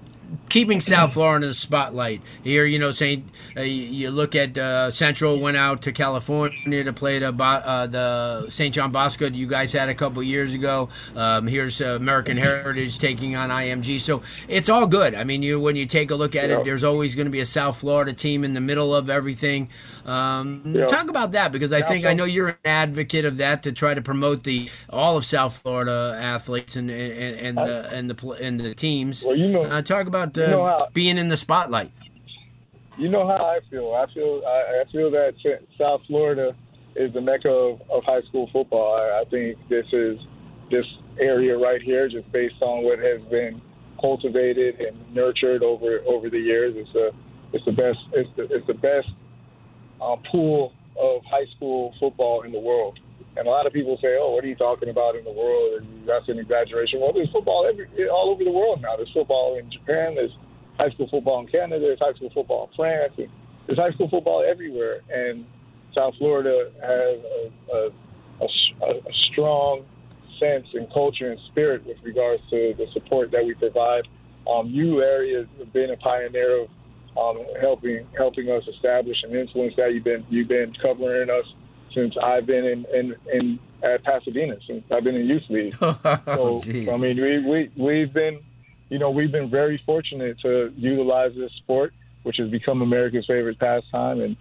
keeping 0.49 0.81
South 0.81 1.13
Florida 1.15 1.47
in 1.47 1.51
the 1.51 1.55
spotlight 1.55 2.23
here. 2.43 2.65
You 2.65 2.79
know, 2.79 2.93
Saint. 2.93 3.29
Uh, 3.57 3.63
you 3.63 4.11
look 4.11 4.35
at 4.35 4.57
uh, 4.57 4.91
Central 4.91 5.39
went 5.39 5.57
out 5.57 5.83
to 5.83 5.93
California 5.93 6.85
to 6.85 6.93
play 6.93 7.19
the 7.19 7.29
uh, 7.29 7.87
the 7.87 8.47
Saint 8.51 8.75
John 8.75 8.93
Bosco 8.93 9.29
you 9.31 9.47
guys 9.47 9.73
had 9.73 9.89
a 9.89 9.95
couple 9.95 10.23
years 10.23 10.55
ago. 10.55 10.89
Um, 11.17 11.47
here's 11.47 11.81
uh, 11.81 11.97
American 11.97 12.37
Heritage 12.37 12.99
taking 12.99 13.37
on 13.37 13.51
IMG, 13.51 14.01
so 14.01 14.23
it's 14.49 14.69
all 14.69 14.87
good. 14.87 15.15
I 15.15 15.25
mean, 15.25 15.43
you 15.43 15.61
when 15.61 15.77
you 15.77 15.87
take 15.87 16.11
a 16.11 16.15
look 16.15 16.37
at 16.37 16.51
it, 16.51 16.65
there's 16.65 16.85
always 16.85 17.15
going 17.15 17.27
to 17.27 17.33
be 17.33 17.41
a 17.41 17.47
South 17.47 17.79
Florida 17.79 18.13
team 18.13 18.45
in 18.45 18.55
the 18.55 18.61
middle 18.61 18.95
of 18.95 19.11
everything. 19.11 19.69
Um, 20.05 20.85
Talk 20.89 21.09
about 21.09 21.33
that 21.33 21.51
because 21.51 21.73
I 21.73 21.83
think 21.83 22.05
I 22.07 22.15
know 22.15 22.25
you're 22.25 22.49
an 22.49 22.57
advocate 22.65 23.25
of 23.25 23.39
that 23.39 23.63
to 23.65 23.73
try 23.73 23.95
to 23.95 24.03
promote 24.03 24.45
the 24.45 24.71
all 24.91 25.17
of 25.17 25.25
South 25.25 25.59
Florida 25.59 26.17
athletes 26.21 26.77
and 26.77 26.91
and, 26.91 27.59
and 27.59 27.59
the 27.59 27.89
and 27.91 28.11
the 28.11 28.31
and 28.33 28.61
the 28.61 28.75
teams. 28.75 29.25
Well, 29.25 29.37
you 29.37 29.49
know, 29.49 29.65
uh, 29.65 29.83
talk 29.83 30.07
about 30.07 30.14
uh, 30.15 30.29
you 30.37 30.47
know 30.49 30.65
how, 30.65 30.89
being 30.93 31.19
in 31.19 31.29
the 31.29 31.37
spotlight. 31.37 31.93
You 32.97 33.09
know 33.09 33.27
how 33.27 33.45
I 33.45 33.61
feel. 33.71 33.93
I 33.95 34.13
feel 34.13 34.43
I, 34.47 34.83
I 34.83 34.93
feel 34.93 35.11
that 35.11 35.35
South 35.79 36.03
Florida 36.07 36.55
is 36.97 37.13
the 37.13 37.21
mecca 37.21 37.49
of, 37.49 37.81
of 37.91 38.05
high 38.05 38.23
school 38.23 38.49
football. 38.53 38.95
I, 38.95 39.23
I 39.23 39.25
think 39.31 39.59
this 39.69 39.87
is 39.93 40.19
this 40.71 40.87
area 41.19 41.57
right 41.57 41.83
here, 41.83 42.09
just 42.09 42.31
based 42.33 42.61
on 42.61 42.85
what 42.85 42.99
has 42.99 43.21
been 43.31 43.61
cultivated 44.01 44.81
and 44.81 44.97
nurtured 45.15 45.63
over 45.63 46.01
over 46.07 46.31
the 46.31 46.39
years. 46.39 46.75
It's 46.77 46.95
a 46.95 47.11
it's 47.53 47.65
the 47.65 47.73
best 47.73 47.99
it's 48.13 48.31
the, 48.37 48.43
it's 48.55 48.67
the 48.67 48.75
best 48.75 49.09
um, 50.01 50.23
pool 50.31 50.73
of 50.99 51.23
high 51.25 51.47
school 51.57 51.95
football 51.99 52.43
in 52.43 52.53
the 52.53 52.61
world. 52.61 52.99
And 53.37 53.49
a 53.49 53.51
lot 53.51 53.67
of 53.67 53.73
people 53.73 53.99
say, 54.01 54.17
"Oh, 54.21 54.31
what 54.31 54.45
are 54.45 54.47
you 54.47 54.55
talking 54.55 54.89
about 54.89 55.17
in 55.17 55.25
the 55.25 55.33
world?" 55.33 55.83
And 55.83 56.07
that's 56.07 56.29
an 56.29 56.39
exaggeration. 56.39 57.01
Well, 57.01 57.13
there's 57.13 57.31
football 57.31 57.67
every, 57.69 57.87
all 58.09 58.31
over 58.31 58.45
the 58.45 58.53
world 58.53 58.81
now. 58.83 58.97
There's 58.97 59.13
football 59.13 59.59
in 59.59 59.71
Japan. 59.71 60.15
There's 60.15 60.37
high 60.79 60.91
school 60.91 61.09
football 61.11 61.41
in 61.41 61.49
Canada. 61.49 61.81
There's 61.81 61.99
high 61.99 62.15
school 62.15 62.31
football 62.33 62.69
in 62.71 62.77
France. 62.77 63.15
And 63.19 63.29
there's 63.67 63.79
high 63.79 63.91
school 63.93 64.09
football 64.09 64.45
everywhere. 64.47 65.01
And 65.11 65.47
South 65.95 66.15
Florida 66.19 66.71
has 66.81 67.19
a, 67.25 67.51
a, 67.75 68.47
a, 68.83 68.91
a 68.91 69.13
strong 69.33 69.85
sense 70.39 70.67
and 70.75 70.93
culture 70.93 71.31
and 71.31 71.41
spirit 71.51 71.87
with 71.87 71.97
regards 72.03 72.43
to 72.51 72.75
the 72.77 72.87
support 72.93 73.31
that 73.33 73.45
we 73.45 73.55
provide. 73.55 74.07
Um, 74.51 74.69
you 74.69 74.99
Larry, 74.99 75.35
have 75.35 75.73
been 75.73 75.91
a 75.91 75.97
pioneer 75.97 76.63
of 76.63 76.69
um, 77.17 77.45
helping 77.61 78.07
helping 78.17 78.51
us 78.51 78.65
establish 78.69 79.17
and 79.23 79.35
influence 79.35 79.75
that. 79.77 79.95
You've 79.95 80.05
been 80.05 80.25
you've 80.29 80.49
been 80.49 80.73
covering 80.83 81.31
us 81.31 81.47
since 81.95 82.17
I've 82.17 82.47
been 82.47 82.65
in 82.65 82.85
in, 82.93 83.17
in 83.33 83.59
at 83.83 84.03
Pasadena 84.03 84.57
since 84.67 84.85
I've 84.91 85.05
been 85.05 85.17
in 85.17 85.27
youth 85.27 85.45
league. 85.49 85.77
Oh, 86.27 86.61
so 86.61 86.93
I 86.93 86.97
mean 86.97 87.21
we 87.21 87.39
we 87.39 87.71
we've 87.77 88.13
been 88.13 88.41
you 88.95 88.99
know, 88.99 89.11
we've 89.11 89.33
been 89.33 89.51
very 89.51 89.83
fortunate 89.85 90.39
to 90.41 90.73
utilize 90.77 91.33
this 91.35 91.51
sport, 91.53 91.93
which 92.23 92.37
has 92.39 92.51
become 92.51 92.83
America's 92.83 93.27
favorite 93.27 93.59
pastime, 93.59 94.21
and 94.21 94.37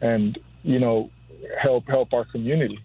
and 0.00 0.38
you 0.62 0.78
know, 0.78 1.10
help 1.58 1.86
help 1.86 2.12
our 2.12 2.24
community. 2.24 2.78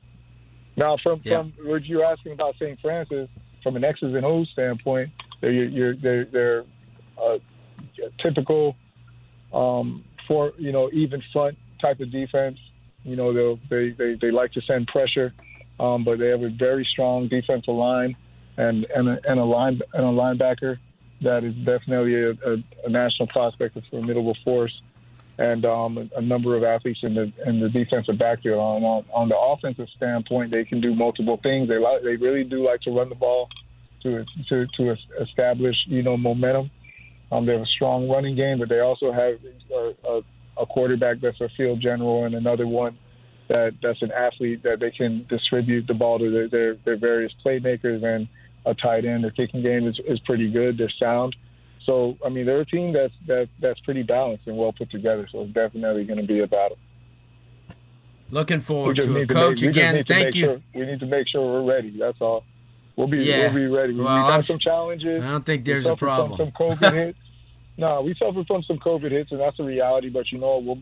Now, 0.77 0.97
from 1.01 1.21
yeah. 1.23 1.39
from 1.39 1.53
what 1.63 1.85
you're 1.85 2.05
asking 2.05 2.33
about 2.33 2.55
St. 2.55 2.79
Francis, 2.79 3.27
from 3.63 3.75
an 3.75 3.83
X's 3.83 4.15
and 4.15 4.25
O's 4.25 4.49
standpoint, 4.53 5.11
they're 5.41 5.51
you're, 5.51 5.95
they're 5.95 6.25
they're 6.25 6.63
a 7.21 7.39
typical 8.19 8.75
um, 9.51 10.05
for 10.27 10.53
you 10.57 10.71
know 10.71 10.89
even 10.93 11.21
front 11.33 11.57
type 11.81 11.99
of 11.99 12.11
defense. 12.11 12.59
You 13.03 13.15
know 13.15 13.57
they 13.69 13.89
they 13.91 14.15
they 14.15 14.31
like 14.31 14.51
to 14.53 14.61
send 14.61 14.87
pressure, 14.87 15.33
um, 15.79 16.03
but 16.03 16.19
they 16.19 16.27
have 16.27 16.43
a 16.43 16.49
very 16.49 16.85
strong 16.85 17.27
defensive 17.27 17.73
line 17.73 18.15
and 18.57 18.85
and 18.93 19.09
a, 19.09 19.19
and 19.27 19.39
a 19.39 19.45
line 19.45 19.81
and 19.93 20.05
a 20.05 20.09
linebacker 20.09 20.77
that 21.21 21.43
is 21.43 21.53
definitely 21.55 22.15
a, 22.15 22.31
a, 22.31 22.63
a 22.85 22.89
national 22.89 23.27
prospect, 23.27 23.75
a 23.75 23.81
formidable 23.89 24.37
force 24.43 24.81
and 25.39 25.63
um, 25.65 25.97
a, 25.97 26.17
a, 26.17 26.21
number 26.21 26.55
of 26.57 26.63
athletes 26.63 26.99
in 27.01 27.15
the 27.15 27.31
in 27.45 27.61
the 27.61 27.69
defensive 27.69 28.17
backfield. 28.17 28.59
On, 28.59 28.83
on, 28.83 29.05
on 29.13 29.29
the 29.29 29.37
offensive 29.37 29.87
standpoint, 29.95 30.51
they 30.51 30.65
can 30.65 30.81
do 30.81 30.93
multiple 30.93 31.39
things. 31.41 31.69
They 31.69 31.77
like 31.77 32.03
they 32.03 32.17
really 32.17 32.43
do 32.43 32.65
like 32.65 32.81
to 32.81 32.91
run 32.91 33.07
the 33.07 33.15
ball 33.15 33.49
to 34.03 34.25
to 34.49 34.67
to 34.77 34.95
establish 35.21 35.75
you 35.87 36.03
know 36.03 36.17
momentum. 36.17 36.69
Um, 37.31 37.45
they 37.45 37.53
have 37.53 37.61
a 37.61 37.67
strong 37.67 38.09
running 38.09 38.35
game, 38.35 38.59
but 38.59 38.67
they 38.67 38.79
also 38.79 39.11
have 39.11 39.37
a, 39.71 39.93
a, 40.07 40.21
a 40.59 40.65
quarterback 40.65 41.21
that's 41.21 41.39
a 41.41 41.49
field 41.55 41.81
general 41.81 42.25
and 42.25 42.35
another 42.35 42.67
one 42.67 42.97
that 43.49 43.73
that's 43.81 44.01
an 44.01 44.11
athlete 44.11 44.63
that 44.63 44.79
they 44.79 44.91
can 44.91 45.25
distribute 45.27 45.87
the 45.87 45.93
ball 45.93 46.19
to 46.19 46.31
their 46.31 46.47
their, 46.47 46.75
their 46.85 46.97
various 46.97 47.33
playmakers 47.43 48.03
and 48.03 48.27
a 48.65 48.73
tight 48.73 49.05
end. 49.05 49.23
Their 49.23 49.31
kicking 49.31 49.61
game 49.61 49.87
is, 49.87 49.99
is 50.07 50.19
pretty 50.19 50.49
good. 50.49 50.77
They're 50.77 50.93
sound. 50.99 51.35
So 51.85 52.17
I 52.25 52.29
mean, 52.29 52.45
they're 52.45 52.61
a 52.61 52.65
team 52.65 52.93
that's 52.93 53.13
that 53.27 53.49
that's 53.59 53.79
pretty 53.81 54.03
balanced 54.03 54.47
and 54.47 54.57
well 54.57 54.71
put 54.71 54.91
together. 54.91 55.27
So 55.31 55.41
it's 55.41 55.53
definitely 55.53 56.05
going 56.05 56.21
to 56.21 56.27
be 56.27 56.39
a 56.39 56.47
battle. 56.47 56.77
Looking 58.29 58.61
forward 58.61 58.97
to 58.97 59.17
it, 59.17 59.29
Coach. 59.29 59.61
Make, 59.61 59.71
again, 59.71 60.03
thank 60.07 60.35
you. 60.35 60.45
Sure, 60.45 60.61
we 60.75 60.85
need 60.85 60.99
to 60.99 61.07
make 61.07 61.27
sure 61.27 61.41
we're 61.41 61.67
ready. 61.67 61.97
That's 61.97 62.21
all. 62.21 62.43
We'll 62.95 63.07
be 63.07 63.23
yeah. 63.23 63.45
we'll 63.45 63.55
be 63.55 63.65
ready. 63.65 63.93
We, 63.93 64.01
well, 64.01 64.23
we 64.23 64.29
got 64.29 64.45
some 64.45 64.59
challenges. 64.59 65.23
I 65.23 65.27
don't 65.29 65.45
think 65.45 65.65
there's 65.65 65.87
a 65.87 65.95
problem. 65.95 66.37
From 66.37 66.51
some 66.57 66.77
COVID 66.79 66.93
hits. 67.05 67.19
No, 67.79 68.01
we 68.01 68.13
suffered 68.15 68.45
from 68.45 68.61
some 68.63 68.77
COVID 68.77 69.09
hits, 69.09 69.31
and 69.31 69.39
that's 69.39 69.57
a 69.57 69.63
reality. 69.63 70.09
But 70.09 70.29
you 70.33 70.37
know, 70.37 70.57
we'll, 70.57 70.79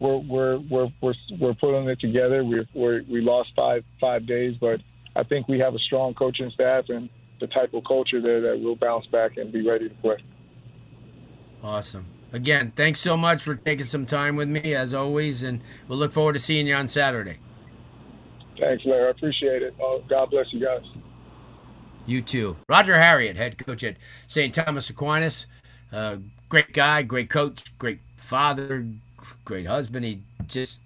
we're 0.00 0.16
we're 0.18 0.58
we're 0.70 0.88
we're 1.02 1.14
we're 1.38 1.54
putting 1.54 1.86
it 1.90 2.00
together. 2.00 2.42
We're, 2.42 2.66
we're 2.72 3.02
we 3.06 3.20
lost 3.20 3.50
five 3.54 3.84
five 4.00 4.26
days, 4.26 4.56
but 4.58 4.80
I 5.14 5.24
think 5.24 5.46
we 5.46 5.58
have 5.58 5.74
a 5.74 5.78
strong 5.78 6.14
coaching 6.14 6.50
staff 6.54 6.86
and 6.88 7.10
the 7.38 7.48
type 7.48 7.74
of 7.74 7.84
culture 7.86 8.22
there 8.22 8.40
that 8.40 8.60
will 8.62 8.76
bounce 8.76 9.06
back 9.08 9.36
and 9.36 9.52
be 9.52 9.68
ready 9.68 9.90
to 9.90 9.94
play. 9.96 10.16
Awesome. 11.62 12.06
Again, 12.32 12.72
thanks 12.74 13.00
so 13.00 13.14
much 13.14 13.42
for 13.42 13.54
taking 13.54 13.84
some 13.84 14.06
time 14.06 14.34
with 14.34 14.48
me 14.48 14.74
as 14.74 14.94
always, 14.94 15.42
and 15.42 15.60
we'll 15.86 15.98
look 15.98 16.12
forward 16.12 16.32
to 16.32 16.38
seeing 16.38 16.66
you 16.66 16.74
on 16.74 16.88
Saturday. 16.88 17.38
Thanks, 18.58 18.84
Larry. 18.86 19.08
I 19.08 19.10
appreciate 19.10 19.62
it. 19.62 19.74
Oh, 19.80 20.02
God 20.08 20.30
bless 20.30 20.46
you 20.50 20.64
guys. 20.64 20.82
You 22.06 22.22
too. 22.22 22.56
Roger 22.68 22.98
Harriott, 22.98 23.36
head 23.36 23.58
coach 23.58 23.84
at 23.84 23.96
St. 24.26 24.54
Thomas 24.54 24.88
Aquinas. 24.88 25.46
Uh, 25.92 26.16
great 26.48 26.72
guy, 26.72 27.02
great 27.02 27.30
coach, 27.30 27.76
great 27.78 28.00
father, 28.16 28.86
great 29.44 29.66
husband. 29.66 30.04
He 30.04 30.22
just 30.46 30.80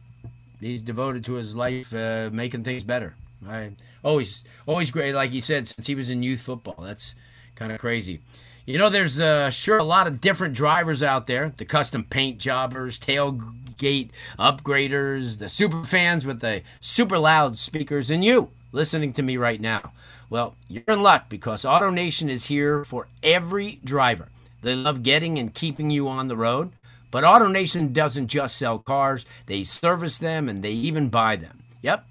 he's 0.61 0.83
devoted 0.83 1.25
to 1.25 1.35
his 1.35 1.54
life, 1.54 1.92
uh, 1.95 2.31
making 2.33 2.64
things 2.64 2.85
better. 2.85 3.14
I 3.49 3.73
always 4.02 4.45
always 4.66 4.90
great, 4.90 5.14
like 5.14 5.31
he 5.31 5.40
said, 5.40 5.69
since 5.69 5.87
he 5.87 5.95
was 5.95 6.11
in 6.11 6.23
youth 6.23 6.40
football. 6.40 6.76
That's 6.78 7.14
kind 7.54 7.73
of 7.73 7.78
crazy. 7.78 8.21
You 8.64 8.78
know, 8.78 8.88
there's 8.88 9.21
uh, 9.21 9.50
sure 9.50 9.78
a 9.78 9.85
lot 9.85 10.07
of 10.07 10.21
different 10.21 10.54
drivers 10.54 11.02
out 11.02 11.26
there 11.26 11.52
the 11.57 11.64
custom 11.64 12.04
paint 12.04 12.38
jobbers, 12.38 12.99
tailgate 12.99 14.11
upgraders, 14.38 15.38
the 15.38 15.49
super 15.49 15.85
fans 15.85 16.25
with 16.25 16.40
the 16.40 16.62
super 16.81 17.19
loud 17.19 17.59
speakers, 17.59 18.11
and 18.11 18.25
you 18.25 18.50
listening 18.71 19.12
to 19.14 19.23
me 19.23 19.37
right 19.37 19.61
now. 19.61 19.92
Well, 20.31 20.54
you're 20.69 20.85
in 20.88 21.02
luck 21.02 21.28
because 21.28 21.64
AutoNation 21.64 22.31
is 22.31 22.47
here 22.47 22.85
for 22.85 23.07
every 23.23 23.81
driver. 23.85 24.28
They 24.62 24.75
love 24.75 25.02
getting 25.02 25.38
and 25.38 25.52
keeping 25.52 25.90
you 25.90 26.09
on 26.09 26.28
the 26.28 26.37
road, 26.37 26.73
but 27.11 27.25
AutoNation 27.25 27.92
doesn't 27.92 28.28
just 28.28 28.57
sell 28.57 28.78
cars, 28.78 29.26
they 29.47 29.64
service 29.64 30.18
them 30.18 30.48
and 30.48 30.62
they 30.62 30.72
even 30.72 31.09
buy 31.09 31.37
them. 31.37 31.64
Yep. 31.83 32.07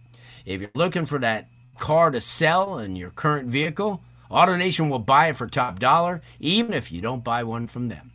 If 0.45 0.61
you're 0.61 0.69
looking 0.75 1.05
for 1.05 1.17
that 1.19 1.47
car 1.79 2.11
to 2.11 2.21
sell 2.21 2.77
in 2.77 2.95
your 2.95 3.09
current 3.09 3.49
vehicle, 3.49 4.01
AutoNation 4.29 4.89
will 4.89 4.99
buy 4.99 5.27
it 5.27 5.37
for 5.37 5.47
top 5.47 5.79
dollar, 5.79 6.21
even 6.39 6.73
if 6.73 6.91
you 6.91 7.01
don't 7.01 7.23
buy 7.23 7.43
one 7.43 7.67
from 7.67 7.87
them. 7.87 8.11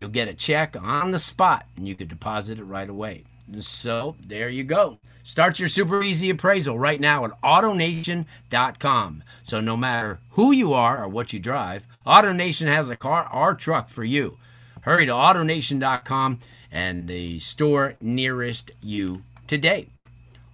You'll 0.00 0.10
get 0.10 0.28
a 0.28 0.34
check 0.34 0.76
on 0.80 1.10
the 1.10 1.18
spot 1.18 1.66
and 1.76 1.86
you 1.86 1.94
can 1.94 2.08
deposit 2.08 2.58
it 2.58 2.64
right 2.64 2.88
away. 2.88 3.24
So 3.60 4.16
there 4.26 4.48
you 4.48 4.64
go. 4.64 4.98
Start 5.26 5.58
your 5.58 5.70
super 5.70 6.02
easy 6.02 6.28
appraisal 6.28 6.78
right 6.78 7.00
now 7.00 7.24
at 7.24 7.40
AutoNation.com. 7.42 9.24
So 9.42 9.60
no 9.60 9.74
matter 9.74 10.20
who 10.32 10.52
you 10.52 10.74
are 10.74 11.02
or 11.02 11.08
what 11.08 11.32
you 11.32 11.40
drive, 11.40 11.86
AutoNation 12.06 12.66
has 12.66 12.90
a 12.90 12.96
car 12.96 13.26
or 13.32 13.54
truck 13.54 13.88
for 13.88 14.04
you. 14.04 14.36
Hurry 14.82 15.06
to 15.06 15.12
AutoNation.com 15.12 16.40
and 16.70 17.08
the 17.08 17.38
store 17.38 17.94
nearest 18.02 18.70
you 18.82 19.22
today. 19.46 19.93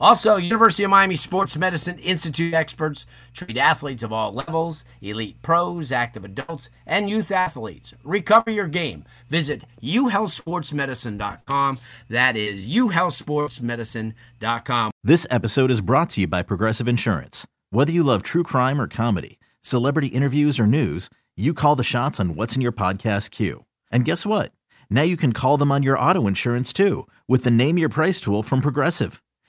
Also, 0.01 0.37
University 0.37 0.85
of 0.85 0.91
Miami 0.91 1.15
Sports 1.15 1.57
Medicine 1.59 1.99
Institute 1.99 2.55
experts 2.55 3.05
treat 3.35 3.59
athletes 3.59 4.03
of 4.03 4.13
all 4.13 4.33
levels, 4.33 4.83
elite 5.03 5.43
pros, 5.43 5.93
active 5.93 6.25
adults, 6.25 6.71
and 6.87 7.11
youth 7.11 7.31
athletes. 7.31 7.93
Recover 8.03 8.51
your 8.51 8.67
game. 8.67 9.05
Visit 9.29 9.65
uhealthsportsmedicine.com. 9.83 11.79
That 12.09 12.35
is 12.37 12.67
uhealthsportsmedicine.com. 12.69 14.91
This 15.05 15.27
episode 15.31 15.71
is 15.71 15.83
brought 15.83 16.09
to 16.11 16.21
you 16.23 16.27
by 16.27 16.43
Progressive 16.43 16.89
Insurance. 16.89 17.47
Whether 17.69 17.93
you 17.93 18.03
love 18.03 18.23
true 18.23 18.43
crime 18.43 18.81
or 18.81 18.89
comedy, 18.89 19.39
celebrity 19.61 20.07
interviews 20.09 20.59
or 20.59 20.67
news, 20.67 21.11
you 21.37 21.53
call 21.53 21.77
the 21.77 21.85
shots 21.85 22.19
on 22.19 22.37
what's 22.37 22.57
in 22.57 22.63
your 22.63 22.73
podcast 22.73 23.31
queue. 23.31 23.67
And 23.93 24.07
guess 24.07 24.25
what? 24.25 24.53
Now 24.89 25.03
you 25.03 25.19
can 25.19 25.35
call 25.35 25.59
them 25.59 25.71
on 25.71 25.83
your 25.83 25.99
auto 25.99 26.27
insurance 26.27 26.73
too 26.73 27.07
with 27.29 27.45
the 27.45 27.51
Name 27.51 27.77
Your 27.77 27.91
Price 27.91 28.19
tool 28.21 28.43
from 28.43 28.63
Progressive. 28.63 29.23